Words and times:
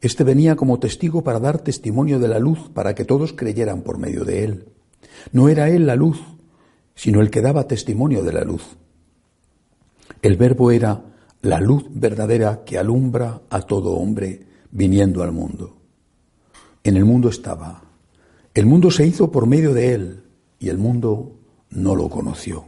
Este 0.00 0.22
venía 0.22 0.54
como 0.54 0.78
testigo 0.78 1.22
para 1.22 1.40
dar 1.40 1.58
testimonio 1.58 2.18
de 2.18 2.28
la 2.28 2.38
luz, 2.38 2.70
para 2.72 2.94
que 2.94 3.04
todos 3.04 3.32
creyeran 3.32 3.82
por 3.82 3.98
medio 3.98 4.24
de 4.24 4.44
él. 4.44 4.68
No 5.32 5.48
era 5.48 5.68
él 5.70 5.86
la 5.86 5.96
luz, 5.96 6.20
sino 6.94 7.20
el 7.20 7.30
que 7.30 7.42
daba 7.42 7.66
testimonio 7.66 8.22
de 8.22 8.32
la 8.32 8.42
luz. 8.44 8.76
El 10.22 10.36
verbo 10.36 10.70
era 10.70 11.04
la 11.42 11.60
luz 11.60 11.86
verdadera 11.90 12.64
que 12.64 12.78
alumbra 12.78 13.42
a 13.50 13.62
todo 13.62 13.92
hombre 13.92 14.46
viniendo 14.70 15.22
al 15.22 15.32
mundo. 15.32 15.76
En 16.84 16.96
el 16.96 17.04
mundo 17.04 17.28
estaba. 17.28 17.82
El 18.54 18.66
mundo 18.66 18.90
se 18.90 19.06
hizo 19.06 19.30
por 19.30 19.46
medio 19.46 19.74
de 19.74 19.94
él 19.94 20.24
y 20.58 20.68
el 20.68 20.78
mundo 20.78 21.36
no 21.70 21.94
lo 21.94 22.08
conoció. 22.08 22.64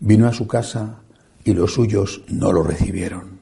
Vino 0.00 0.26
a 0.26 0.32
su 0.32 0.46
casa 0.46 1.02
y 1.44 1.54
los 1.54 1.74
suyos 1.74 2.24
no 2.28 2.52
lo 2.52 2.62
recibieron. 2.62 3.41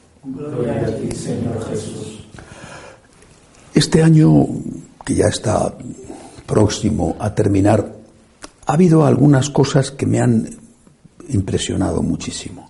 Gloria 0.23 0.87
a 0.87 0.95
ti, 0.95 1.15
Señor 1.15 1.67
Jesús. 1.67 2.19
Este 3.73 4.03
año, 4.03 4.45
que 5.03 5.15
ya 5.15 5.25
está 5.25 5.75
próximo 6.45 7.15
a 7.19 7.33
terminar, 7.33 7.95
ha 8.67 8.73
habido 8.73 9.03
algunas 9.03 9.49
cosas 9.49 9.89
que 9.89 10.05
me 10.05 10.19
han 10.19 10.47
impresionado 11.29 12.03
muchísimo 12.03 12.69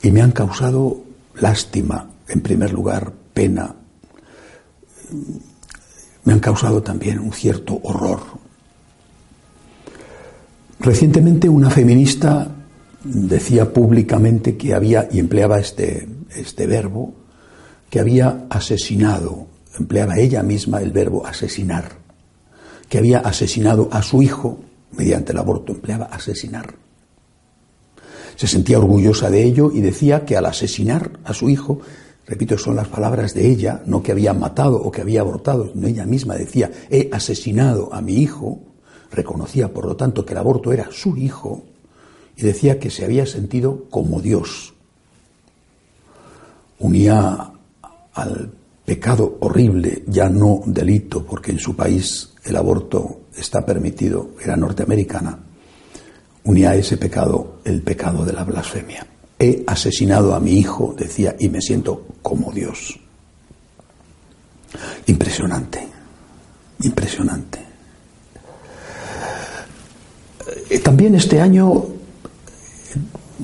y 0.00 0.12
me 0.12 0.22
han 0.22 0.30
causado 0.30 1.02
lástima, 1.34 2.08
en 2.28 2.40
primer 2.40 2.72
lugar, 2.72 3.12
pena. 3.32 3.74
Me 6.22 6.32
han 6.32 6.40
causado 6.40 6.84
también 6.84 7.18
un 7.18 7.32
cierto 7.32 7.80
horror. 7.82 8.20
Recientemente 10.78 11.48
una 11.48 11.70
feminista 11.70 12.53
decía 13.04 13.72
públicamente 13.72 14.56
que 14.56 14.74
había, 14.74 15.08
y 15.12 15.18
empleaba 15.18 15.58
este, 15.58 16.08
este 16.34 16.66
verbo, 16.66 17.14
que 17.90 18.00
había 18.00 18.46
asesinado, 18.50 19.46
empleaba 19.78 20.18
ella 20.18 20.42
misma 20.42 20.80
el 20.80 20.90
verbo 20.90 21.26
asesinar, 21.26 21.92
que 22.88 22.98
había 22.98 23.18
asesinado 23.18 23.88
a 23.92 24.02
su 24.02 24.22
hijo 24.22 24.60
mediante 24.92 25.32
el 25.32 25.38
aborto, 25.38 25.72
empleaba 25.72 26.06
asesinar. 26.06 26.74
Se 28.36 28.46
sentía 28.46 28.78
orgullosa 28.78 29.30
de 29.30 29.44
ello 29.44 29.70
y 29.72 29.80
decía 29.80 30.24
que 30.24 30.36
al 30.36 30.46
asesinar 30.46 31.18
a 31.24 31.34
su 31.34 31.50
hijo, 31.50 31.80
repito, 32.26 32.58
son 32.58 32.74
las 32.76 32.88
palabras 32.88 33.34
de 33.34 33.48
ella, 33.48 33.82
no 33.86 34.02
que 34.02 34.12
había 34.12 34.34
matado 34.34 34.76
o 34.76 34.90
que 34.90 35.02
había 35.02 35.20
abortado, 35.20 35.70
no 35.74 35.86
ella 35.86 36.06
misma 36.06 36.34
decía, 36.34 36.70
he 36.90 37.10
asesinado 37.12 37.92
a 37.92 38.00
mi 38.00 38.14
hijo, 38.14 38.60
reconocía 39.12 39.72
por 39.72 39.86
lo 39.86 39.94
tanto 39.94 40.24
que 40.24 40.32
el 40.32 40.38
aborto 40.38 40.72
era 40.72 40.88
su 40.90 41.16
hijo 41.16 41.64
y 42.36 42.42
decía 42.42 42.78
que 42.78 42.90
se 42.90 43.04
había 43.04 43.26
sentido 43.26 43.84
como 43.90 44.20
Dios. 44.20 44.74
Unía 46.78 47.52
al 48.14 48.52
pecado 48.84 49.38
horrible, 49.40 50.04
ya 50.06 50.28
no 50.28 50.62
delito, 50.66 51.24
porque 51.24 51.52
en 51.52 51.58
su 51.58 51.74
país 51.74 52.30
el 52.44 52.56
aborto 52.56 53.22
está 53.36 53.64
permitido, 53.64 54.30
era 54.42 54.56
norteamericana, 54.56 55.38
unía 56.44 56.70
a 56.70 56.76
ese 56.76 56.96
pecado 56.96 57.60
el 57.64 57.82
pecado 57.82 58.24
de 58.24 58.32
la 58.32 58.44
blasfemia. 58.44 59.06
He 59.38 59.64
asesinado 59.66 60.34
a 60.34 60.40
mi 60.40 60.58
hijo, 60.58 60.94
decía, 60.96 61.34
y 61.38 61.48
me 61.48 61.60
siento 61.60 62.06
como 62.22 62.52
Dios. 62.52 62.98
Impresionante, 65.06 65.86
impresionante. 66.80 67.60
Eh, 70.70 70.78
también 70.80 71.14
este 71.14 71.40
año, 71.40 71.84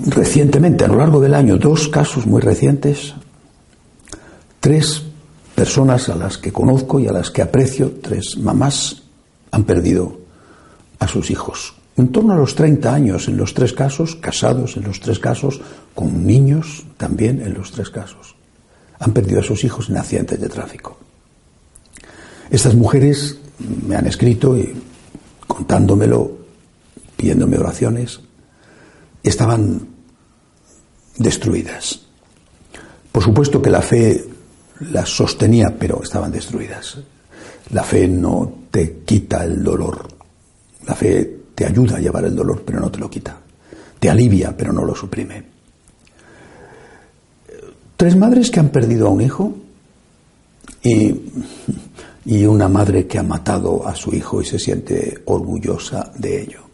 recientemente, 0.07 0.85
a 0.85 0.89
lo 0.89 0.97
largo 0.97 1.21
del 1.21 1.35
año, 1.35 1.57
dos 1.57 1.89
casos 1.89 2.27
muy 2.27 2.41
recientes, 2.41 3.15
tres 4.61 5.03
personas 5.55 6.09
a 6.09 6.17
las 6.17 6.39
que 6.39 6.53
conozco 6.53 7.01
y 7.01 7.07
a 7.07 7.13
las 7.13 7.31
que 7.31 7.43
aprecio, 7.43 7.93
tres 8.03 8.37
mamás, 8.39 9.03
han 9.51 9.65
perdido 9.65 10.21
a 10.99 11.09
sus 11.09 11.31
hijos. 11.31 11.75
En 11.97 12.13
torno 12.13 12.33
a 12.33 12.37
los 12.37 12.55
30 12.55 12.95
años 12.95 13.29
en 13.29 13.37
los 13.37 13.53
tres 13.53 13.73
casos, 13.73 14.17
casados 14.17 14.77
en 14.77 14.85
los 14.85 15.01
tres 15.01 15.19
casos, 15.19 15.61
con 15.95 16.25
niños 16.27 16.87
también 16.97 17.43
en 17.43 17.55
los 17.55 17.73
tres 17.73 17.91
casos. 17.91 18.37
Han 19.01 19.13
perdido 19.13 19.41
a 19.41 19.45
sus 19.45 19.65
hijos 19.65 19.91
en 19.91 19.97
accidentes 19.97 20.41
de 20.41 20.49
tráfico. 20.49 20.97
Estas 22.51 22.75
mujeres 22.75 23.39
me 23.87 23.97
han 23.97 24.07
escrito 24.07 24.57
y 24.57 24.75
contándomelo, 25.47 26.33
pidiéndome 27.17 27.59
oraciones, 27.59 28.21
estaban 29.23 29.87
destruidas. 31.17 32.01
Por 33.13 33.23
supuesto 33.23 33.61
que 33.61 33.71
la 33.71 33.83
fe 33.83 34.25
las 34.93 35.09
sostenía, 35.09 35.77
pero 35.79 36.03
estaban 36.03 36.33
destruidas. 36.33 36.99
La 37.73 37.85
fe 37.85 38.09
no 38.09 38.53
te 38.71 39.01
quita 39.05 39.45
el 39.45 39.63
dolor. 39.63 40.09
La 40.87 40.95
fe 40.95 41.41
te 41.55 41.67
ayuda 41.67 41.97
a 41.97 42.01
llevar 42.01 42.25
el 42.25 42.35
dolor, 42.35 42.63
pero 42.65 42.81
no 42.81 42.91
te 42.91 42.99
lo 42.99 43.11
quita. 43.11 43.39
Te 43.99 44.09
alivia, 44.09 44.57
pero 44.57 44.73
no 44.73 44.85
lo 44.85 44.95
suprime. 44.95 45.45
Tres 47.97 48.17
madres 48.17 48.51
que 48.51 48.61
han 48.61 48.71
perdido 48.71 49.09
a 49.09 49.11
un 49.11 49.21
hijo 49.21 49.55
y, 50.83 51.15
y 52.25 52.47
una 52.47 52.69
madre 52.69 53.07
que 53.07 53.19
ha 53.19 53.23
matado 53.23 53.87
a 53.87 53.95
su 53.95 54.15
hijo 54.15 54.41
y 54.41 54.47
se 54.47 54.59
siente 54.59 55.23
orgullosa 55.27 56.11
de 56.17 56.43
ello. 56.43 56.70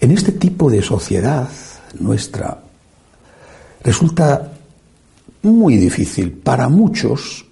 En 0.00 0.10
este 0.12 0.32
tipo 0.32 0.70
de 0.70 0.80
sociedad 0.80 1.48
nuestra 1.98 2.62
resulta 3.82 4.52
muy 5.42 5.76
difícil 5.76 6.32
para 6.32 6.68
muchos 6.68 7.44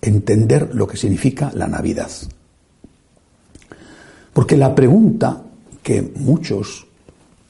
entender 0.00 0.74
lo 0.74 0.86
que 0.86 0.96
significa 0.96 1.50
la 1.54 1.66
Navidad. 1.66 2.10
Porque 4.32 4.56
la 4.56 4.74
pregunta 4.74 5.42
que 5.82 6.00
muchos 6.16 6.86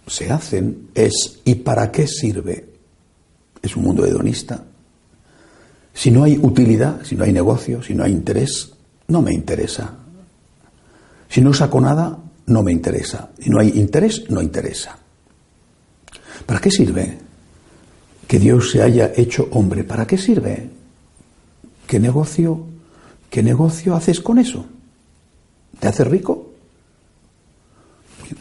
se 0.07 0.31
hacen 0.33 0.89
es 0.95 1.41
¿y 1.45 1.57
para 1.57 1.93
qué 1.93 2.07
sirve? 2.09 2.69
Es 3.63 3.77
un 3.77 3.85
mundo 3.85 4.05
hedonista. 4.05 4.65
Si 5.95 6.11
no 6.11 6.25
hay 6.25 6.39
utilidad, 6.41 7.05
si 7.05 7.15
no 7.15 7.25
hay 7.25 7.33
negocio, 7.33 7.83
si 7.83 7.95
no 7.95 8.05
hay 8.05 8.13
interés, 8.13 8.73
no 9.09 9.23
me 9.23 9.33
interesa. 9.33 9.95
Si 11.29 11.41
no 11.41 11.53
saco 11.53 11.81
nada, 11.81 12.19
no 12.49 12.63
me 12.63 12.73
interesa. 12.73 13.31
Si 13.39 13.51
no 13.51 13.61
hay 13.61 13.71
interés, 13.71 14.29
no 14.31 14.43
interesa. 14.43 14.99
¿Para 16.47 16.61
qué 16.61 16.71
sirve 16.71 17.19
que 18.27 18.39
Dios 18.39 18.71
se 18.71 18.83
haya 18.83 19.13
hecho 19.15 19.49
hombre? 19.53 19.85
¿Para 19.85 20.07
qué 20.07 20.19
sirve? 20.19 20.71
¿Qué 21.87 21.99
negocio, 22.01 22.67
qué 23.31 23.43
negocio 23.43 23.95
haces 23.95 24.21
con 24.21 24.39
eso? 24.39 24.67
¿Te 25.79 25.89
hace 25.89 26.05
rico? 26.05 26.51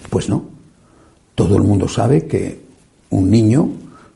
Pues 0.09 0.29
no. 0.29 0.45
Todo 1.35 1.55
el 1.57 1.63
mundo 1.63 1.87
sabe 1.87 2.25
que 2.25 2.59
un 3.11 3.29
niño, 3.29 3.69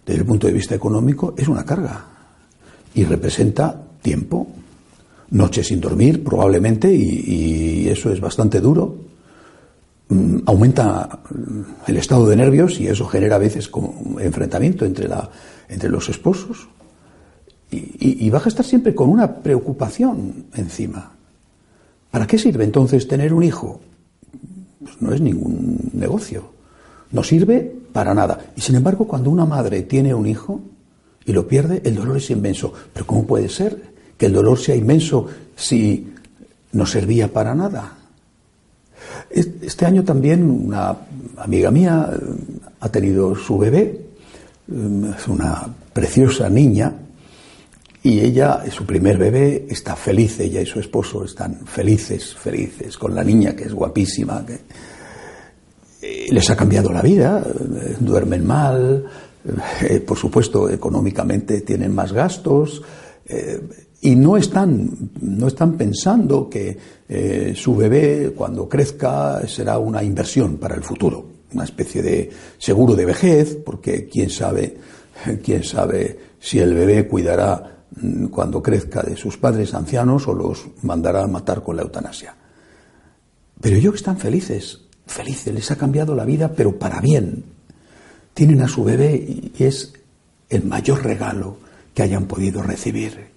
desde 0.06 0.22
el 0.22 0.26
punto 0.26 0.48
de 0.48 0.54
vista 0.54 0.76
económico, 0.76 1.34
es 1.38 1.48
una 1.48 1.64
carga 1.64 2.06
y 2.94 3.04
representa 3.04 3.82
tiempo, 4.02 4.48
noches 5.30 5.68
sin 5.68 5.80
dormir 5.80 6.24
probablemente, 6.24 6.94
y, 6.94 7.88
eso 7.88 8.12
es 8.12 8.20
bastante 8.20 8.60
duro. 8.60 9.11
Mm, 10.12 10.40
aumenta 10.46 11.22
el 11.88 11.96
estado 11.96 12.28
de 12.28 12.36
nervios 12.36 12.81
y 12.81 12.88
eso 12.88 13.08
genera 13.08 13.38
a 13.38 13.40
veces 13.40 13.69
como 13.69 14.19
enfrentamiento 14.19 14.84
entre, 14.84 15.08
la, 15.08 15.30
entre 15.69 15.90
los 15.90 16.10
esposos. 16.10 16.68
Y, 17.72 18.25
y, 18.25 18.30
vas 18.30 18.46
a 18.46 18.50
estar 18.50 18.66
siempre 18.66 18.94
con 18.94 19.10
una 19.10 19.38
preocupación 19.38 20.48
encima. 20.54 21.13
¿Para 22.12 22.28
qué 22.28 22.38
sirve 22.38 22.66
entonces 22.66 23.08
tener 23.08 23.34
un 23.34 23.44
hijo? 23.44 23.80
Pues 24.84 25.02
no 25.02 25.13
es 25.13 25.22
ningún 25.22 25.80
negocio. 25.94 26.52
No 27.12 27.24
sirve 27.24 27.74
para 27.94 28.13
nada. 28.13 28.52
Y 28.58 28.60
sin 28.60 28.75
embargo, 28.75 29.08
cuando 29.08 29.30
una 29.30 29.46
madre 29.46 29.84
tiene 29.84 30.13
un 30.13 30.28
hijo 30.28 30.60
y 31.25 31.31
lo 31.31 31.48
pierde, 31.48 31.81
el 31.86 31.96
dolor 31.96 32.18
es 32.18 32.30
inmenso. 32.30 32.74
Pero 32.92 33.08
¿cómo 33.08 33.25
puede 33.25 33.48
ser 33.48 33.81
que 34.18 34.25
el 34.25 34.34
dolor 34.34 34.60
sea 34.60 34.75
inmenso 34.75 35.28
si 35.56 36.12
no 36.74 36.86
servía 36.86 37.31
para 37.31 37.56
nada? 37.56 38.00
Este 39.30 39.86
año 39.86 40.04
también 40.04 40.50
una 40.50 40.96
amiga 41.38 41.72
mía 41.72 42.10
eh, 42.12 42.18
ha 42.80 42.90
tenido 42.90 43.36
su 43.36 43.58
bebé, 43.58 43.81
eh, 43.81 45.12
es 45.18 45.28
una 45.28 45.68
preciosa 45.94 46.50
niña, 46.50 46.94
y 48.04 48.19
ella, 48.19 48.63
su 48.72 48.86
primer 48.86 49.18
bebé, 49.18 49.68
está 49.69 49.96
feliz, 49.96 50.40
ella 50.40 50.62
y 50.62 50.66
su 50.66 50.80
esposo 50.80 51.24
están 51.24 51.66
felices, 51.66 52.34
felices, 52.36 52.98
con 52.98 53.13
la 53.13 53.24
niña 53.24 53.56
que 53.56 53.66
es 53.66 53.74
guapísima, 53.74 54.44
que 54.46 54.60
eh, 56.02 56.28
les 56.31 56.50
ha 56.50 56.56
cambiado 56.56 56.92
la 56.92 57.02
vida, 57.02 57.46
duermen 58.00 58.46
mal, 58.46 59.06
por 60.06 60.18
supuesto 60.18 60.69
económicamente 60.69 61.62
tienen 61.62 61.94
más 61.94 62.12
gastos, 62.12 62.81
y 64.01 64.15
no 64.15 64.36
están, 64.36 65.12
no 65.21 65.48
están 65.48 65.77
pensando 65.77 66.50
que 66.50 66.75
eh, 67.07 67.53
su 67.56 67.75
bebé 67.75 68.33
cuando 68.36 68.68
crezca 68.68 69.48
será 69.48 69.77
una 69.77 70.03
inversión 70.03 70.57
para 70.57 70.75
el 70.75 70.83
futuro, 70.83 71.25
una 71.53 71.65
especie 71.65 72.01
de 72.01 72.30
seguro 72.57 72.95
de 72.95 73.06
vejez, 73.06 73.57
porque 73.63 74.09
quién 74.09 74.31
sabe, 74.31 74.75
quién 75.44 75.63
sabe 75.63 76.18
si 76.39 76.57
el 76.57 76.74
bebé 76.74 77.07
cuidará 77.07 77.83
mm, 78.01 78.25
cuando 78.25 78.62
crezca 78.62 79.03
de 79.03 79.15
sus 79.15 79.38
padres 79.38 79.74
ancianos 79.75 80.27
o 80.27 80.33
los 80.33 80.65
mandará 80.81 81.24
a 81.24 81.27
matar 81.27 81.62
con 81.62 81.75
la 81.75 81.83
eutanasia. 81.83 82.36
Pero 83.62 83.75
ellos 83.75 83.95
están 83.95 84.18
felices, 84.18 84.81
felices, 85.06 85.53
les 85.53 85.69
ha 85.69 85.75
cambiado 85.75 86.15
la 86.15 86.25
vida, 86.25 86.51
pero 86.51 86.80
para 86.80 87.00
bien. 87.00 87.44
Tienen 88.33 88.62
a 88.62 88.68
su 88.68 88.83
bebé 88.83 89.13
y 89.15 89.63
es 89.63 89.94
el 90.50 90.63
mayor 90.63 91.03
regalo 91.03 91.57
que 91.94 92.01
hayan 92.01 92.25
podido 92.25 92.63
recibir. 92.63 93.31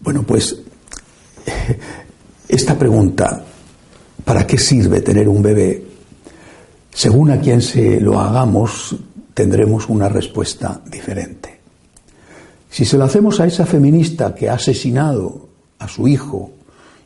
Bueno, 0.00 0.22
pues 0.22 0.56
esta 2.48 2.78
pregunta, 2.78 3.44
¿para 4.24 4.46
qué 4.46 4.58
sirve 4.58 5.00
tener 5.00 5.28
un 5.28 5.42
bebé? 5.42 5.84
Según 6.92 7.30
a 7.30 7.40
quien 7.40 7.60
se 7.62 8.00
lo 8.00 8.18
hagamos, 8.18 8.96
tendremos 9.34 9.88
una 9.88 10.08
respuesta 10.08 10.80
diferente. 10.90 11.60
Si 12.70 12.84
se 12.84 12.98
lo 12.98 13.04
hacemos 13.04 13.40
a 13.40 13.46
esa 13.46 13.66
feminista 13.66 14.34
que 14.34 14.48
ha 14.48 14.54
asesinado 14.54 15.48
a 15.78 15.88
su 15.88 16.06
hijo 16.06 16.50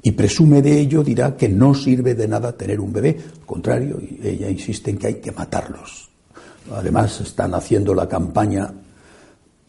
y 0.03 0.13
presume 0.13 0.63
de 0.63 0.81
ello, 0.81 1.03
dirá 1.03 1.37
que 1.37 1.49
no 1.49 1.75
sirve 1.75 2.15
de 2.15 2.27
nada 2.27 2.57
tener 2.57 2.81
un 2.81 2.93
bebé. 2.93 3.19
Al 3.41 3.47
contrario, 3.47 4.01
ella 4.23 4.51
insiste 4.51 4.91
en 4.91 4.99
que 4.99 5.07
hay 5.07 5.15
que 5.17 5.31
matarlos. 5.31 6.09
Además, 6.73 7.21
están 7.21 7.55
haciendo 7.55 7.95
la 7.95 8.09
campaña 8.09 8.73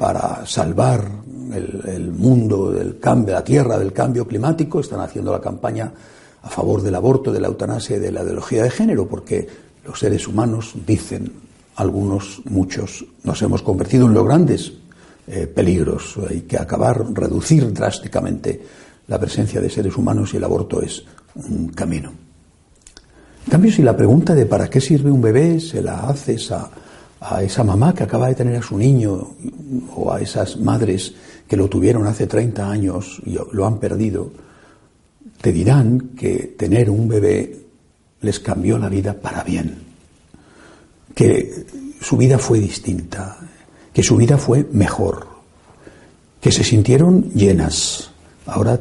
para 0.03 0.45
salvar 0.45 1.09
el, 1.53 2.11
mundo 2.11 2.73
del 2.73 3.00
cambio, 3.00 3.35
la 3.35 3.41
tierra 3.41 3.79
del 3.79 3.94
cambio 3.94 4.27
climático, 4.27 4.81
están 4.81 5.00
haciendo 5.00 5.31
la 5.31 5.39
campaña 5.39 5.94
a 6.41 6.50
favor 6.50 6.81
del 6.81 6.94
aborto, 6.95 7.31
de 7.31 7.39
la 7.39 7.47
eutanasia 7.47 7.95
y 7.95 8.00
de 8.01 8.11
la 8.11 8.21
ideología 8.21 8.63
de 8.63 8.69
género, 8.69 9.07
porque 9.07 9.47
los 9.85 9.97
seres 9.97 10.27
humanos, 10.27 10.73
dicen 10.85 11.31
algunos, 11.77 12.41
muchos, 12.50 13.05
nos 13.23 13.41
hemos 13.44 13.61
convertido 13.61 14.05
en 14.07 14.13
los 14.13 14.25
grandes 14.25 14.73
eh, 15.25 15.47
peligros. 15.47 16.15
Hay 16.29 16.41
que 16.41 16.57
acabar, 16.57 17.05
reducir 17.13 17.71
drásticamente 17.71 18.61
la 19.07 19.17
presencia 19.17 19.61
de 19.61 19.69
seres 19.69 19.95
humanos 19.95 20.33
y 20.33 20.38
el 20.38 20.44
aborto 20.44 20.81
es 20.81 21.01
un 21.35 21.69
camino. 21.69 22.11
En 23.45 23.50
cambio, 23.50 23.71
si 23.71 23.81
la 23.81 23.95
pregunta 23.95 24.35
de 24.35 24.47
¿para 24.47 24.69
qué 24.69 24.81
sirve 24.81 25.09
un 25.09 25.21
bebé? 25.21 25.61
se 25.61 25.81
la 25.81 26.09
haces 26.09 26.51
a 26.51 26.69
a 27.24 27.42
esa 27.42 27.64
mamá 27.64 27.94
que 27.94 28.04
acaba 28.04 28.28
de 28.28 28.36
tener 28.36 28.58
a 28.58 28.62
su 28.62 28.78
niño 28.78 29.36
o 29.96 30.12
a 30.12 30.20
esas 30.20 30.58
madres 30.58 31.14
que 31.48 31.56
lo 31.56 31.70
tuvieron 31.70 32.06
hace 32.06 32.28
30 32.28 32.70
años 32.70 33.22
y 33.25 33.38
lo 33.52 33.66
han 33.66 33.80
perdido, 33.80 34.31
te 35.42 35.52
dirán 35.52 36.12
que 36.18 36.56
tener 36.58 36.90
un 36.90 37.08
bebé 37.08 37.60
les 38.22 38.40
cambió 38.40 38.78
la 38.78 38.90
vida 38.90 39.14
para 39.14 39.44
bien, 39.44 39.78
que 41.16 41.66
su 42.02 42.18
vida 42.18 42.38
fue 42.38 42.60
distinta, 42.60 43.38
que 43.94 44.04
su 44.04 44.18
vida 44.18 44.38
fue 44.38 44.68
mejor, 44.72 45.28
que 46.42 46.52
se 46.52 46.64
sintieron 46.64 47.31
llenas. 47.31 48.12
Ahora 48.46 48.80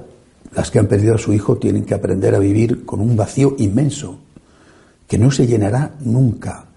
las 0.55 0.71
que 0.71 0.79
han 0.79 0.89
perdido 0.89 1.15
a 1.15 1.19
su 1.19 1.33
hijo 1.33 1.57
tienen 1.59 1.85
que 1.85 1.95
aprender 1.95 2.35
a 2.35 2.41
vivir 2.41 2.85
con 2.85 3.01
un 3.01 3.17
vacío 3.17 3.55
inmenso, 3.59 4.19
que 5.07 5.19
no 5.19 5.31
se 5.31 5.47
llenará 5.47 5.95
nunca 6.01 6.72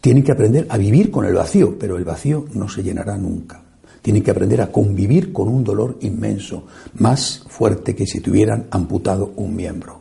tienen 0.00 0.24
que 0.24 0.32
aprender 0.32 0.66
a 0.70 0.78
vivir 0.78 1.10
con 1.10 1.24
el 1.26 1.34
vacío, 1.34 1.78
pero 1.78 1.96
el 1.96 2.04
vacío 2.04 2.46
no 2.54 2.68
se 2.68 2.82
llenará 2.82 3.16
nunca. 3.18 3.62
Tienen 4.00 4.22
que 4.22 4.30
aprender 4.30 4.60
a 4.62 4.72
convivir 4.72 5.32
con 5.32 5.48
un 5.48 5.64
dolor 5.64 5.98
inmenso, 6.00 6.64
más 6.94 7.44
fuerte 7.48 7.94
que 7.94 8.06
si 8.06 8.20
tuvieran 8.20 8.66
amputado 8.70 9.32
un 9.36 9.54
miembro. 9.54 10.00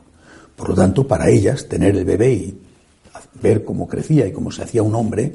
Por 0.56 0.70
lo 0.70 0.76
tanto, 0.76 1.08
para 1.08 1.30
ellas, 1.30 1.68
tener 1.68 1.96
el 1.98 2.06
bebé 2.06 2.34
y 2.34 2.58
ver 3.42 3.66
cómo 3.66 3.88
crecía 3.88 4.28
y 4.28 4.32
cómo 4.32 4.52
se 4.52 4.64
hacía 4.64 4.84
un 4.84 4.96
hombre, 4.96 5.34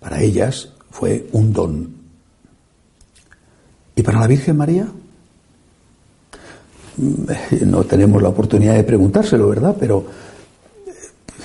para 0.00 0.20
ellas 0.20 0.72
fue 0.90 1.26
un 1.32 1.52
don. 1.52 1.94
¿Y 3.94 4.02
para 4.02 4.20
la 4.20 4.26
Virgen 4.26 4.56
María? 4.56 4.86
Mm, 6.96 7.66
no 7.70 7.84
tenemos 7.84 8.22
la 8.22 8.28
oportunidad 8.28 8.74
de 8.74 8.84
preguntárselo, 8.84 9.48
¿verdad? 9.48 9.76
Pero 9.78 10.04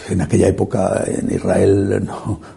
en 0.10 0.22
aquella 0.22 0.48
época 0.48 1.04
en 1.06 1.34
Israel 1.34 2.06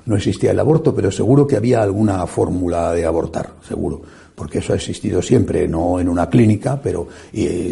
no, 0.05 0.17
existía 0.17 0.51
el 0.51 0.61
aborto, 0.61 0.95
pero 0.95 1.11
seguro 1.11 1.47
que 1.47 1.57
había 1.57 1.83
alguna 1.83 2.27
fórmula 2.27 2.93
de 2.93 3.05
abortar, 3.05 3.55
seguro, 3.67 4.03
porque 4.35 4.59
eso 4.59 4.73
ha 4.73 4.77
existido 4.77 5.23
siempre, 5.23 5.69
no 5.69 6.01
en 6.01 6.09
una 6.09 6.29
clínica, 6.29 6.81
pero 6.83 7.09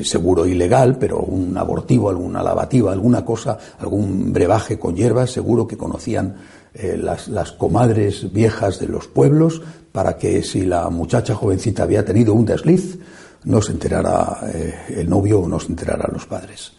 seguro 0.03 0.47
ilegal, 0.47 0.97
pero 0.99 1.21
un 1.21 1.57
abortivo, 1.57 2.09
alguna 2.09 2.43
lavativa, 2.43 2.93
alguna 2.93 3.25
cosa, 3.25 3.59
algún 3.79 4.33
brebaje 4.33 4.79
con 4.79 4.95
hierbas, 4.95 5.31
seguro 5.31 5.67
que 5.67 5.77
conocían 5.77 6.37
eh, 6.75 6.97
las, 6.97 7.53
comadres 7.53 8.33
viejas 8.33 8.79
de 8.79 8.89
los 8.89 9.07
pueblos 9.07 9.63
para 9.93 10.17
que 10.17 10.43
si 10.43 10.65
la 10.65 10.91
muchacha 10.91 11.35
jovencita 11.35 11.85
había 11.85 12.05
tenido 12.05 12.35
un 12.35 12.45
desliz, 12.45 12.99
no 13.45 13.61
se 13.61 13.73
enterara 13.73 14.41
eh, 14.53 14.75
el 14.97 15.09
novio 15.09 15.41
o 15.41 15.49
no 15.49 15.61
se 15.61 15.69
enteraran 15.69 16.11
los 16.13 16.27
padres. 16.27 16.73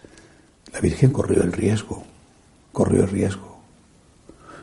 La 0.74 0.82
Virgen 0.82 1.12
corrió 1.12 1.44
el 1.44 1.54
riesgo 1.54 2.04
corrió 2.76 3.04
el 3.04 3.10
riesgo. 3.10 3.56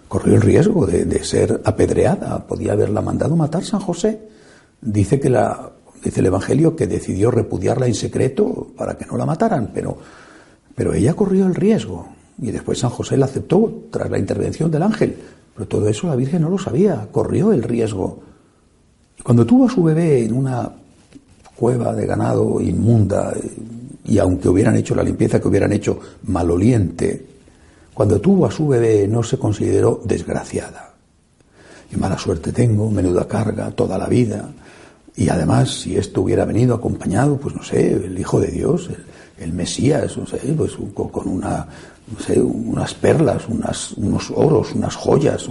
Corrió 0.06 0.34
el 0.34 0.42
riesgo 0.42 0.86
de, 0.86 1.24
ser 1.24 1.62
apedreada. 1.64 2.46
Podía 2.46 2.74
haberla 2.74 3.00
mandado 3.00 3.34
matar 3.36 3.64
San 3.64 3.80
José. 3.80 4.20
Dice 4.82 5.18
que 5.18 5.30
la, 5.30 5.70
dice 6.04 6.20
el 6.20 6.26
Evangelio 6.26 6.76
que 6.76 6.86
decidió 6.86 7.30
repudiarla 7.30 7.86
en 7.86 7.94
secreto 7.94 8.68
para 8.76 8.98
que 8.98 9.06
no 9.06 9.16
la 9.16 9.24
mataran, 9.24 9.70
pero, 9.72 9.96
pero 10.74 10.92
ella 10.92 11.14
corrió 11.14 11.46
el 11.46 11.54
riesgo. 11.54 12.06
Y 12.38 12.50
después 12.50 12.80
San 12.80 12.90
José 12.90 13.16
la 13.16 13.24
aceptó 13.24 13.84
tras 13.90 14.10
la 14.10 14.18
intervención 14.18 14.70
del 14.70 14.82
ángel. 14.82 15.16
Pero 15.54 15.66
todo 15.66 15.88
eso 15.88 16.06
la 16.06 16.16
Virgen 16.16 16.42
no 16.42 16.50
lo 16.50 16.58
sabía, 16.58 17.08
corrió 17.10 17.50
el 17.50 17.62
riesgo. 17.62 18.20
Cuando 19.22 19.46
tuvo 19.46 19.64
a 19.66 19.70
su 19.70 19.82
bebé 19.82 20.22
en 20.22 20.34
una 20.34 20.70
cueva 21.56 21.94
de 21.94 22.06
ganado 22.06 22.60
inmunda, 22.60 23.32
y 24.04 24.18
aunque 24.18 24.50
hubieran 24.50 24.76
hecho 24.76 24.94
la 24.94 25.02
limpieza 25.02 25.40
que 25.40 25.48
hubieran 25.48 25.72
hecho 25.72 25.98
maloliente, 26.24 27.31
cuando 27.94 28.20
tuvo 28.20 28.46
a 28.46 28.50
su 28.50 28.66
bebé 28.68 29.06
no 29.06 29.22
se 29.22 29.38
consideró 29.38 30.00
desgraciada. 30.04 30.94
Y 31.92 31.96
mala 31.96 32.18
suerte 32.18 32.52
tengo, 32.52 32.90
menuda 32.90 33.28
carga, 33.28 33.70
toda 33.70 33.98
la 33.98 34.06
vida. 34.06 34.48
Y 35.14 35.28
además, 35.28 35.82
si 35.82 35.96
esto 35.96 36.22
hubiera 36.22 36.46
venido 36.46 36.74
acompañado, 36.74 37.36
pues 37.36 37.54
no 37.54 37.62
sé, 37.62 37.92
el 37.92 38.18
Hijo 38.18 38.40
de 38.40 38.48
Dios, 38.48 38.88
el 39.38 39.52
Mesías, 39.52 40.16
pues, 40.56 40.72
con 40.94 41.28
una, 41.28 41.66
unas 42.36 42.94
perlas, 42.94 43.46
unas, 43.46 43.92
unos 43.92 44.32
oros, 44.34 44.72
unas 44.74 44.96
joyas, 44.96 45.48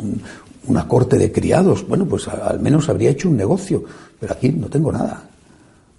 una 0.65 0.87
corte 0.87 1.17
de 1.19 1.31
criados. 1.31 1.87
Bueno, 1.87 2.05
pues 2.05 2.27
al 2.27 2.59
menos 2.59 2.89
habría 2.89 3.11
hecho 3.11 3.29
un 3.29 3.37
negocio, 3.37 3.83
pero 4.19 4.33
aquí 4.33 4.49
no 4.49 4.67
tengo 4.67 4.91
nada. 4.91 5.23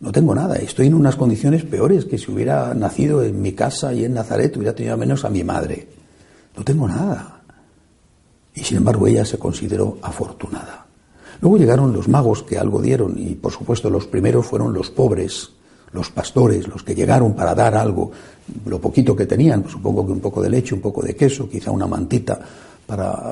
No 0.00 0.10
tengo 0.10 0.34
nada. 0.34 0.56
Estoy 0.56 0.88
en 0.88 0.94
unas 0.94 1.14
condiciones 1.14 1.62
peores 1.62 2.04
que 2.04 2.18
si 2.18 2.32
hubiera 2.32 2.74
nacido 2.74 3.22
en 3.22 3.40
mi 3.40 3.52
casa 3.52 3.94
y 3.94 4.04
en 4.04 4.14
Nazaret 4.14 4.56
hubiera 4.56 4.74
tenido 4.74 4.94
al 4.94 5.00
menos 5.00 5.24
a 5.24 5.30
mi 5.30 5.44
madre. 5.44 6.01
No 6.56 6.64
tengo 6.64 6.88
nada. 6.88 7.40
Y 8.54 8.64
sin 8.64 8.78
embargo 8.78 9.06
ella 9.06 9.24
se 9.24 9.38
consideró 9.38 9.98
afortunada. 10.02 10.86
Luego 11.40 11.56
llegaron 11.56 11.92
los 11.92 12.08
magos 12.08 12.42
que 12.42 12.58
algo 12.58 12.80
dieron 12.80 13.14
y 13.18 13.34
por 13.34 13.52
supuesto 13.52 13.90
los 13.90 14.06
primeros 14.06 14.46
fueron 14.46 14.72
los 14.72 14.90
pobres, 14.90 15.50
los 15.92 16.10
pastores, 16.10 16.68
los 16.68 16.82
que 16.82 16.94
llegaron 16.94 17.34
para 17.34 17.54
dar 17.54 17.74
algo, 17.74 18.12
lo 18.66 18.80
poquito 18.80 19.16
que 19.16 19.26
tenían, 19.26 19.68
supongo 19.68 20.06
que 20.06 20.12
un 20.12 20.20
poco 20.20 20.40
de 20.42 20.50
leche, 20.50 20.74
un 20.74 20.80
poco 20.80 21.02
de 21.02 21.16
queso, 21.16 21.48
quizá 21.48 21.70
una 21.70 21.86
mantita 21.86 22.38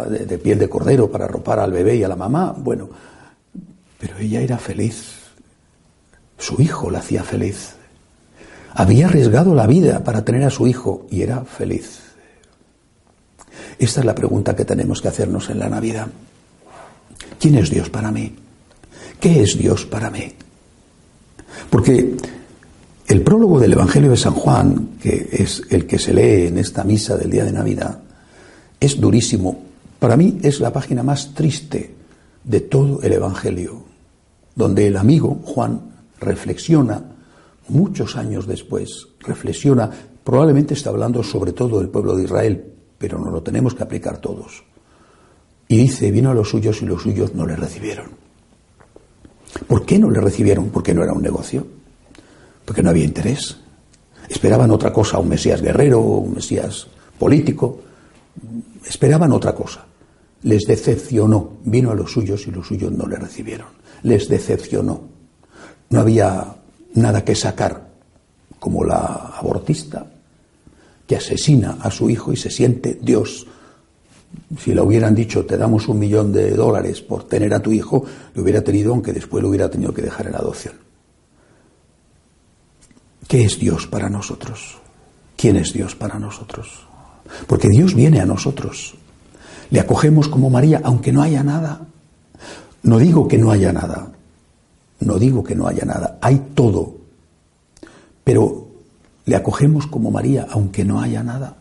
de, 0.08 0.26
de 0.26 0.38
piel 0.38 0.58
de 0.58 0.68
cordero 0.68 1.10
para 1.10 1.26
arropar 1.26 1.58
al 1.58 1.72
bebé 1.72 1.96
y 1.96 2.04
a 2.04 2.08
la 2.08 2.16
mamá. 2.16 2.54
Bueno, 2.56 2.88
pero 3.98 4.18
ella 4.18 4.40
era 4.40 4.58
feliz. 4.58 5.18
Su 6.38 6.60
hijo 6.60 6.90
la 6.90 7.00
hacía 7.00 7.22
feliz. 7.22 7.74
Había 8.74 9.06
arriesgado 9.06 9.54
la 9.54 9.66
vida 9.66 10.02
para 10.04 10.24
tener 10.24 10.44
a 10.44 10.50
su 10.50 10.66
hijo 10.66 11.06
y 11.10 11.22
era 11.22 11.44
feliz. 11.44 12.09
Esta 13.80 14.00
es 14.00 14.06
la 14.06 14.14
pregunta 14.14 14.54
que 14.54 14.66
tenemos 14.66 15.00
que 15.00 15.08
hacernos 15.08 15.48
en 15.48 15.58
la 15.58 15.70
Navidad. 15.70 16.06
¿Quién 17.40 17.54
es 17.54 17.70
Dios 17.70 17.88
para 17.88 18.12
mí? 18.12 18.36
¿Qué 19.18 19.42
es 19.42 19.56
Dios 19.56 19.86
para 19.86 20.10
mí? 20.10 20.34
Porque 21.70 22.14
el 23.06 23.22
prólogo 23.22 23.58
del 23.58 23.72
Evangelio 23.72 24.10
de 24.10 24.18
San 24.18 24.34
Juan, 24.34 24.90
que 25.00 25.30
es 25.32 25.62
el 25.70 25.86
que 25.86 25.98
se 25.98 26.12
lee 26.12 26.48
en 26.48 26.58
esta 26.58 26.84
misa 26.84 27.16
del 27.16 27.30
día 27.30 27.46
de 27.46 27.52
Navidad, 27.52 28.00
es 28.78 29.00
durísimo. 29.00 29.62
Para 29.98 30.18
mí 30.18 30.38
es 30.42 30.60
la 30.60 30.74
página 30.74 31.02
más 31.02 31.32
triste 31.32 31.94
de 32.44 32.60
todo 32.60 33.00
el 33.00 33.14
Evangelio, 33.14 33.82
donde 34.54 34.88
el 34.88 34.98
amigo 34.98 35.40
Juan 35.42 35.80
reflexiona 36.20 37.02
muchos 37.68 38.16
años 38.16 38.46
después, 38.46 39.08
reflexiona, 39.20 39.90
probablemente 40.22 40.74
está 40.74 40.90
hablando 40.90 41.22
sobre 41.22 41.54
todo 41.54 41.78
del 41.78 41.88
pueblo 41.88 42.14
de 42.14 42.24
Israel, 42.24 42.70
pero 43.00 43.18
no 43.18 43.30
lo 43.30 43.42
tenemos 43.42 43.74
que 43.74 43.82
aplicar 43.82 44.18
todos. 44.18 44.62
Y 45.66 45.78
dice, 45.78 46.10
vino 46.10 46.30
a 46.30 46.34
los 46.34 46.50
suyos 46.50 46.82
y 46.82 46.84
los 46.84 47.00
suyos 47.00 47.34
no 47.34 47.46
le 47.46 47.56
recibieron. 47.56 48.10
¿Por 49.66 49.86
qué 49.86 49.98
no 49.98 50.10
le 50.10 50.20
recibieron? 50.20 50.68
Porque 50.68 50.92
no 50.92 51.02
era 51.02 51.14
un 51.14 51.22
negocio, 51.22 51.66
porque 52.62 52.82
no 52.82 52.90
había 52.90 53.04
interés. 53.04 53.56
Esperaban 54.28 54.70
otra 54.70 54.92
cosa, 54.92 55.18
un 55.18 55.30
Mesías 55.30 55.62
guerrero, 55.62 55.98
un 56.00 56.34
Mesías 56.34 56.88
político, 57.18 57.80
esperaban 58.86 59.32
otra 59.32 59.54
cosa. 59.54 59.86
Les 60.42 60.66
decepcionó, 60.66 61.56
vino 61.64 61.92
a 61.92 61.94
los 61.94 62.12
suyos 62.12 62.46
y 62.48 62.50
los 62.50 62.66
suyos 62.66 62.92
no 62.92 63.06
le 63.06 63.16
recibieron. 63.16 63.68
Les 64.02 64.28
decepcionó. 64.28 65.00
No 65.88 66.00
había 66.00 66.54
nada 66.96 67.24
que 67.24 67.34
sacar, 67.34 67.88
como 68.58 68.84
la 68.84 69.32
abortista, 69.38 70.06
que 71.10 71.16
asesina 71.16 71.78
a 71.80 71.90
su 71.90 72.08
hijo 72.08 72.32
y 72.32 72.36
se 72.36 72.50
siente 72.50 72.96
Dios. 73.02 73.44
Si 74.60 74.72
le 74.72 74.80
hubieran 74.80 75.12
dicho, 75.12 75.44
te 75.44 75.56
damos 75.56 75.88
un 75.88 75.98
millón 75.98 76.32
de 76.32 76.52
dólares 76.52 77.00
por 77.00 77.24
tener 77.24 77.52
a 77.52 77.58
tu 77.58 77.72
hijo, 77.72 78.04
lo 78.32 78.44
hubiera 78.44 78.62
tenido, 78.62 78.92
aunque 78.92 79.12
después 79.12 79.42
lo 79.42 79.48
hubiera 79.48 79.68
tenido 79.68 79.92
que 79.92 80.02
dejar 80.02 80.28
en 80.28 80.36
adopción. 80.36 80.74
¿Qué 83.26 83.42
es 83.42 83.58
Dios 83.58 83.88
para 83.88 84.08
nosotros? 84.08 84.78
¿Quién 85.36 85.56
es 85.56 85.72
Dios 85.72 85.96
para 85.96 86.16
nosotros? 86.16 86.86
Porque 87.48 87.66
Dios 87.66 87.96
viene 87.96 88.20
a 88.20 88.24
nosotros. 88.24 88.94
Le 89.70 89.80
acogemos 89.80 90.28
como 90.28 90.48
María, 90.48 90.80
aunque 90.84 91.10
no 91.10 91.22
haya 91.22 91.42
nada. 91.42 91.88
No 92.84 92.98
digo 93.00 93.26
que 93.26 93.36
no 93.36 93.50
haya 93.50 93.72
nada. 93.72 94.12
No 95.00 95.18
digo 95.18 95.42
que 95.42 95.56
no 95.56 95.66
haya 95.66 95.84
nada. 95.84 96.18
Hay 96.20 96.50
todo. 96.54 96.94
Pero 98.22 98.69
le 99.26 99.36
acogemos 99.36 99.86
como 99.86 100.10
María, 100.10 100.46
aunque 100.50 100.84
no 100.84 101.00
haya 101.00 101.22
nada. 101.22 101.56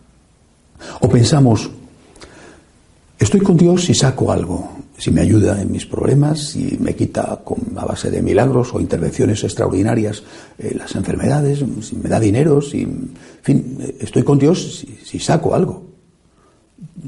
O 1.01 1.10
pensamos, 1.10 1.70
estoy 3.18 3.42
con 3.42 3.58
Dios 3.58 3.86
si 3.86 3.94
saco 3.94 4.32
algo, 4.32 4.72
si 4.98 5.12
me 5.12 5.22
ayuda 5.22 5.62
en 5.62 5.72
mis 5.72 5.86
problemas, 5.86 6.39
si 6.50 6.78
me 6.80 6.96
quita 6.96 7.42
con, 7.44 7.60
a 7.78 7.86
base 7.86 8.12
de 8.12 8.22
milagros 8.22 8.74
o 8.74 8.80
intervenciones 8.80 9.44
extraordinarias 9.44 10.24
eh, 10.58 10.75
las 10.78 10.96
enfermedades, 10.96 11.63
si 11.82 11.96
me 11.96 12.10
da 12.10 12.20
dinero, 12.20 12.62
si, 12.62 12.82
en 12.82 13.13
fin, 13.42 13.96
estoy 14.00 14.24
con 14.24 14.39
Dios 14.39 14.80
si, 14.80 15.00
si 15.04 15.20
saco 15.20 15.56
algo. 15.56 15.86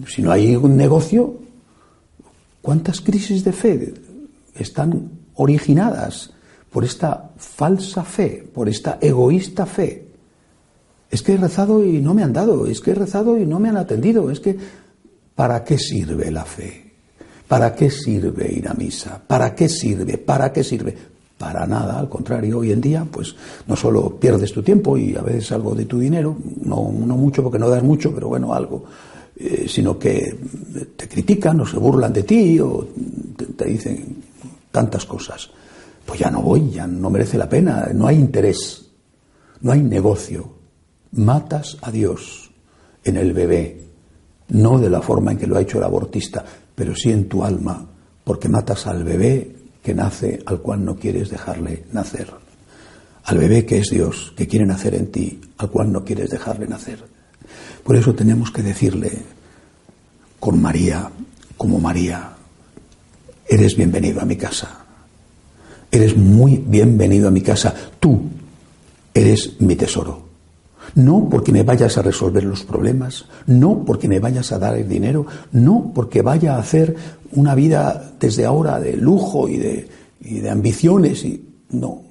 Si 0.08 0.22
no 0.22 0.32
hay 0.32 0.56
un 0.56 0.78
negocio, 0.78 1.36
¿cuántas 2.62 3.02
crisis 3.02 3.44
de 3.44 3.52
fe 3.52 3.94
están 4.56 5.10
originadas 5.36 6.32
por 6.72 6.86
esta 6.86 7.32
falsa 7.38 8.04
fe, 8.04 8.48
por 8.54 8.70
esta 8.70 9.00
egoísta 9.02 9.66
fe? 9.66 10.11
Es 11.12 11.22
que 11.22 11.34
he 11.34 11.38
rezado 11.38 11.86
y 11.86 12.00
no 12.00 12.14
me 12.14 12.24
han 12.24 12.32
dado, 12.32 12.66
es 12.66 12.80
que 12.80 12.92
he 12.92 12.96
rezado 12.96 13.38
y 13.38 13.46
no 13.46 13.60
me 13.60 13.68
han 13.68 13.76
atendido, 13.76 14.32
es 14.32 14.40
que 14.40 14.58
¿para 15.36 15.62
qué 15.66 15.78
sirve 15.78 16.32
la 16.32 16.46
fe? 16.46 16.90
¿Para 17.50 17.76
qué 17.76 17.92
sirve 17.92 18.50
ir 18.50 18.70
a 18.70 18.74
misa? 18.74 19.22
¿Para 19.28 19.54
qué 19.54 19.68
sirve? 19.68 20.18
¿Para 20.18 20.54
qué 20.54 20.64
sirve? 20.64 20.96
Para 21.38 21.68
nada, 21.68 22.00
al 22.00 22.08
contrario, 22.08 22.60
hoy 22.60 22.72
en 22.72 22.80
día, 22.80 23.06
pues 23.12 23.36
no 23.68 23.76
solo 23.76 24.16
pierdes 24.18 24.54
tu 24.54 24.64
tiempo 24.64 24.98
y 24.98 25.16
a 25.16 25.22
veces 25.22 25.52
algo 25.52 25.76
de 25.76 25.84
tu 25.84 26.00
dinero, 26.00 26.38
no, 26.64 26.84
mucho 26.84 27.44
porque 27.44 27.60
no 27.60 27.68
das 27.68 27.84
mucho, 27.84 28.14
pero 28.14 28.30
bueno, 28.30 28.54
algo, 28.54 28.86
eh, 29.36 29.66
sino 29.68 30.00
que 30.00 30.38
te 30.96 31.10
critican 31.10 31.60
o 31.60 31.66
se 31.66 31.78
burlan 31.78 32.14
de 32.14 32.24
ti 32.24 32.58
o 32.62 32.88
te 33.58 33.66
dicen 33.66 34.24
tantas 34.72 35.06
cosas. 35.06 35.50
Pues 36.06 36.22
ya 36.22 36.32
no 36.32 36.42
voy, 36.42 36.70
ya 36.70 36.88
no 36.88 37.10
merece 37.10 37.38
la 37.38 37.50
pena, 37.50 37.90
no 37.94 38.08
hay 38.08 38.18
interés, 38.18 38.86
no 39.62 39.74
hay 39.74 39.82
negocio, 39.82 40.61
matas 41.14 41.78
a 41.82 41.92
Dios 41.92 42.52
en 43.04 43.18
el 43.18 43.34
bebé, 43.34 43.82
no 44.50 44.80
de 44.80 44.90
la 44.90 45.02
forma 45.02 45.32
en 45.32 45.38
que 45.38 45.48
lo 45.48 45.58
ha 45.58 45.62
hecho 45.62 45.78
el 45.78 45.84
abortista, 45.84 46.44
pero 46.76 46.96
sí 46.96 47.12
en 47.12 47.28
tu 47.28 47.44
alma, 47.44 47.86
porque 48.24 48.50
matas 48.50 48.88
al 48.88 49.04
bebé 49.04 49.56
que 49.84 49.94
nace 49.94 50.42
al 50.46 50.62
cual 50.62 50.86
no 50.86 50.96
quieres 50.96 51.30
dejarle 51.30 51.86
nacer, 51.92 52.32
al 53.24 53.38
bebé 53.38 53.66
que 53.66 53.80
es 53.80 53.90
Dios, 53.90 54.34
que 54.36 54.48
quiere 54.48 54.66
nacer 54.66 54.96
en 54.96 55.12
ti, 55.12 55.42
al 55.58 55.70
cual 55.70 55.92
no 55.92 56.04
quieres 56.04 56.30
dejarle 56.30 56.68
nacer. 56.68 57.04
Por 57.84 57.96
eso 57.96 58.14
tenemos 58.14 58.52
que 58.52 58.62
decirle 58.62 59.12
con 60.40 60.62
María, 60.62 61.10
como 61.58 61.80
María, 61.80 62.32
eres 63.48 63.76
bienvenido 63.76 64.22
a 64.22 64.26
mi 64.26 64.36
casa, 64.36 64.86
eres 65.92 66.16
muy 66.16 66.58
bienvenido 66.58 67.28
a 67.28 67.32
mi 67.32 67.42
casa, 67.42 67.74
tú 68.00 68.22
eres 69.14 69.60
mi 69.60 69.76
tesoro. 69.76 70.31
No 70.96 71.30
porque 71.30 71.52
me 71.52 71.64
vayas 71.64 71.98
a 71.98 72.02
resolver 72.02 72.44
los 72.44 72.64
problemas, 72.64 73.26
no 73.48 73.86
porque 73.86 74.08
me 74.08 74.20
vayas 74.20 74.52
a 74.52 74.60
dar 74.60 74.78
el 74.78 74.90
dinero, 74.90 75.26
no 75.52 75.92
porque 75.94 76.22
vaya 76.22 76.56
a 76.56 76.60
hacer 76.60 76.96
una 77.34 77.56
vida 77.56 78.14
desde 78.20 78.46
ahora 78.46 78.80
de 78.80 78.98
lujo 78.98 79.48
y 79.48 79.58
de, 79.58 80.50
ambiciones. 80.50 81.24
Y, 81.24 81.44
no, 81.72 82.04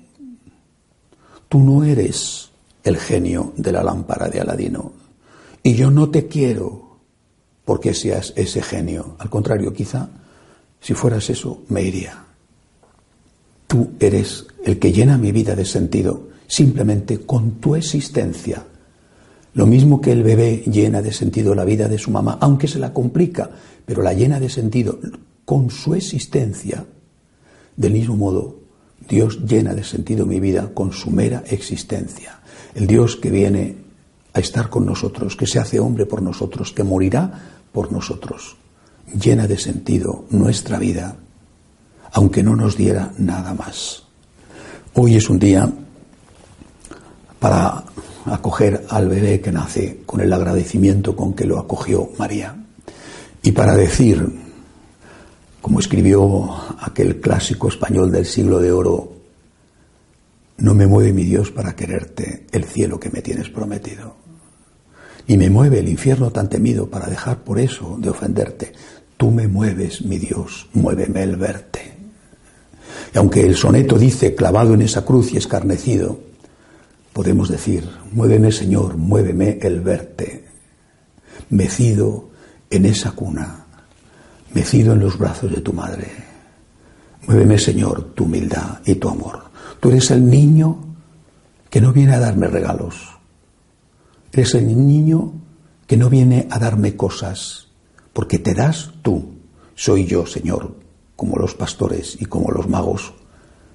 tú 1.48 1.58
no 1.58 1.84
eres 1.84 2.50
el 2.82 2.96
genio 2.96 3.52
de 3.56 3.72
la 3.72 3.82
lámpara 3.82 4.28
de 4.28 4.40
Aladino. 4.40 4.92
Y 5.62 5.74
yo 5.74 5.90
no 5.90 6.08
te 6.08 6.26
quiero 6.26 6.98
porque 7.64 7.92
seas 7.92 8.32
ese 8.36 8.62
genio. 8.62 9.16
Al 9.18 9.28
contrario, 9.28 9.74
quizá 9.74 10.08
si 10.80 10.94
fueras 10.94 11.28
eso, 11.28 11.62
me 11.68 11.82
iría. 11.82 12.24
Tú 13.66 13.92
eres 14.00 14.46
el 14.64 14.78
que 14.78 14.92
llena 14.92 15.18
mi 15.18 15.30
vida 15.32 15.54
de 15.54 15.64
sentido 15.64 16.29
simplemente 16.50 17.20
con 17.20 17.60
tu 17.60 17.76
existencia. 17.76 18.66
Lo 19.54 19.66
mismo 19.66 20.00
que 20.00 20.10
el 20.10 20.24
bebé 20.24 20.64
llena 20.66 21.00
de 21.00 21.12
sentido 21.12 21.54
la 21.54 21.64
vida 21.64 21.88
de 21.88 21.96
su 21.96 22.10
mamá, 22.10 22.38
aunque 22.40 22.66
se 22.66 22.80
la 22.80 22.92
complica, 22.92 23.48
pero 23.86 24.02
la 24.02 24.12
llena 24.12 24.40
de 24.40 24.48
sentido 24.48 24.98
con 25.44 25.70
su 25.70 25.94
existencia. 25.94 26.84
Del 27.76 27.92
mismo 27.92 28.16
modo, 28.16 28.58
Dios 29.08 29.44
llena 29.46 29.74
de 29.74 29.84
sentido 29.84 30.26
mi 30.26 30.40
vida 30.40 30.72
con 30.74 30.92
su 30.92 31.12
mera 31.12 31.44
existencia. 31.46 32.40
El 32.74 32.88
Dios 32.88 33.16
que 33.16 33.30
viene 33.30 33.76
a 34.32 34.40
estar 34.40 34.68
con 34.68 34.84
nosotros, 34.84 35.36
que 35.36 35.46
se 35.46 35.60
hace 35.60 35.78
hombre 35.78 36.04
por 36.04 36.20
nosotros, 36.20 36.72
que 36.72 36.82
morirá 36.82 37.62
por 37.70 37.92
nosotros, 37.92 38.56
llena 39.14 39.46
de 39.46 39.56
sentido 39.56 40.24
nuestra 40.30 40.80
vida, 40.80 41.16
aunque 42.12 42.42
no 42.42 42.56
nos 42.56 42.76
diera 42.76 43.12
nada 43.18 43.54
más. 43.54 44.02
Hoy 44.94 45.14
es 45.14 45.30
un 45.30 45.38
día 45.38 45.72
para 47.40 47.84
acoger 48.26 48.86
al 48.90 49.08
bebé 49.08 49.40
que 49.40 49.50
nace 49.50 50.02
con 50.06 50.20
el 50.20 50.32
agradecimiento 50.32 51.16
con 51.16 51.32
que 51.32 51.46
lo 51.46 51.58
acogió 51.58 52.10
María. 52.18 52.54
Y 53.42 53.52
para 53.52 53.74
decir, 53.74 54.24
como 55.60 55.80
escribió 55.80 56.54
aquel 56.80 57.20
clásico 57.20 57.68
español 57.68 58.12
del 58.12 58.26
siglo 58.26 58.60
de 58.60 58.70
oro, 58.70 59.16
No 60.58 60.74
me 60.74 60.86
mueve 60.86 61.14
mi 61.14 61.24
Dios 61.24 61.50
para 61.50 61.74
quererte 61.74 62.46
el 62.52 62.64
cielo 62.64 63.00
que 63.00 63.08
me 63.08 63.22
tienes 63.22 63.48
prometido. 63.48 64.14
Ni 65.26 65.38
me 65.38 65.48
mueve 65.48 65.78
el 65.78 65.88
infierno 65.88 66.30
tan 66.32 66.50
temido 66.50 66.90
para 66.90 67.06
dejar 67.06 67.38
por 67.38 67.58
eso 67.58 67.96
de 67.98 68.10
ofenderte. 68.10 68.72
Tú 69.16 69.30
me 69.30 69.48
mueves, 69.48 70.02
mi 70.02 70.18
Dios, 70.18 70.68
muéveme 70.74 71.22
el 71.22 71.36
verte. 71.36 71.94
Y 73.14 73.16
aunque 73.16 73.40
el 73.40 73.56
soneto 73.56 73.98
dice 73.98 74.34
clavado 74.34 74.74
en 74.74 74.82
esa 74.82 75.02
cruz 75.02 75.32
y 75.32 75.38
escarnecido, 75.38 76.20
podemos 77.20 77.50
decir, 77.50 77.86
muéveme 78.12 78.50
Señor, 78.50 78.96
muéveme 78.96 79.58
el 79.60 79.80
verte, 79.80 80.46
mecido 81.50 82.30
en 82.70 82.86
esa 82.86 83.10
cuna, 83.12 83.66
mecido 84.54 84.94
en 84.94 85.00
los 85.00 85.18
brazos 85.18 85.50
de 85.50 85.60
tu 85.60 85.74
madre. 85.74 86.08
Muéveme 87.26 87.58
Señor 87.58 88.14
tu 88.14 88.24
humildad 88.24 88.80
y 88.86 88.94
tu 88.94 89.10
amor. 89.10 89.50
Tú 89.80 89.90
eres 89.90 90.10
el 90.12 90.30
niño 90.30 90.78
que 91.68 91.82
no 91.82 91.92
viene 91.92 92.14
a 92.14 92.20
darme 92.20 92.46
regalos. 92.46 92.96
Eres 94.32 94.54
el 94.54 94.74
niño 94.86 95.34
que 95.86 95.98
no 95.98 96.08
viene 96.08 96.48
a 96.50 96.58
darme 96.58 96.96
cosas, 96.96 97.68
porque 98.14 98.38
te 98.38 98.54
das 98.54 98.92
tú. 99.02 99.34
Soy 99.74 100.06
yo, 100.06 100.24
Señor, 100.24 100.74
como 101.16 101.36
los 101.36 101.54
pastores 101.54 102.16
y 102.18 102.24
como 102.24 102.50
los 102.50 102.66
magos. 102.66 103.12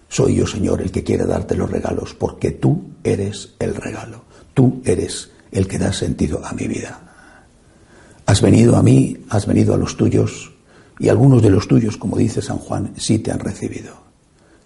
Soy 0.10 0.36
yo, 0.36 0.48
Señor, 0.48 0.82
el 0.82 0.92
que 0.92 1.04
quiere 1.04 1.26
darte 1.26 1.56
los 1.56 1.70
regalos, 1.70 2.14
porque 2.14 2.52
tú 2.52 2.84
eres 3.04 3.54
el 3.60 3.76
regalo. 3.76 4.24
Tú 4.54 4.82
eres 4.86 5.32
el 5.52 5.68
que 5.68 5.78
da 5.78 5.92
sentido 5.92 6.46
a 6.46 6.54
mi 6.54 6.68
vida. 6.68 7.02
Has 8.26 8.42
venido 8.42 8.76
a 8.76 8.84
mí, 8.84 9.18
has 9.30 9.46
venido 9.46 9.74
a 9.74 9.78
los 9.78 9.98
tuyos, 9.98 10.52
y 11.00 11.10
algunos 11.10 11.42
de 11.42 11.50
los 11.50 11.68
tuyos, 11.68 11.98
como 11.98 12.18
dice 12.18 12.42
San 12.42 12.58
Juan, 12.58 12.94
sí 12.98 13.20
te 13.20 13.32
han 13.32 13.40
recibido. 13.40 13.94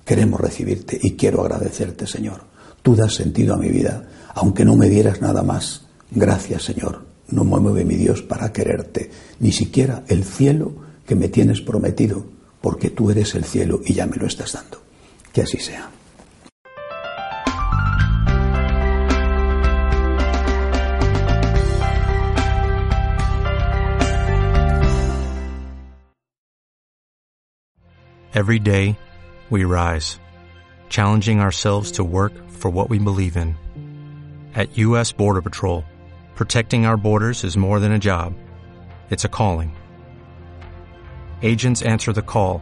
Queremos 0.06 0.40
recibirte 0.40 1.00
y 1.02 1.12
quiero 1.12 1.42
agradecerte, 1.42 2.08
Señor. 2.08 2.42
Tú 2.82 2.96
das 2.96 3.16
sentido 3.16 3.54
a 3.54 3.58
mi 3.58 3.70
vida, 3.70 4.08
aunque 4.34 4.66
no 4.66 4.76
me 4.76 4.90
dieras 4.90 5.22
nada 5.22 5.44
más. 5.44 5.86
Gracias, 6.12 6.64
Señor. 6.64 7.06
No 7.30 7.44
me 7.44 7.60
mueve 7.60 7.86
mi 7.86 7.96
Dios 7.96 8.22
para 8.22 8.52
quererte, 8.52 9.12
ni 9.40 9.52
siquiera 9.52 10.04
el 10.08 10.24
cielo 10.24 10.74
que 11.06 11.16
me 11.16 11.30
tienes 11.30 11.62
prometido, 11.62 12.26
porque 12.62 12.90
tú 12.90 13.12
eres 13.12 13.36
el 13.36 13.44
cielo 13.44 13.82
y 13.86 13.94
ya 13.94 14.08
me 14.08 14.18
lo 14.18 14.26
estás 14.26 14.54
dando. 14.54 14.89
Que 15.34 15.44
así 15.44 15.60
sea. 15.60 15.90
Every 28.32 28.60
day, 28.60 28.98
we 29.50 29.66
rise, 29.66 30.20
challenging 30.88 31.40
ourselves 31.42 31.94
to 31.94 32.04
work 32.04 32.34
for 32.48 32.70
what 32.70 32.90
we 32.90 33.00
believe 33.00 33.36
in. 33.36 33.58
At 34.54 34.78
U.S. 34.78 35.12
Border 35.12 35.42
Patrol, 35.42 35.84
protecting 36.36 36.86
our 36.86 36.96
borders 36.96 37.44
is 37.44 37.58
more 37.58 37.80
than 37.80 37.92
a 37.92 38.00
job, 38.00 38.36
it's 39.10 39.26
a 39.26 39.30
calling. 39.30 39.76
Agents 41.42 41.82
answer 41.82 42.14
the 42.14 42.22
call, 42.22 42.62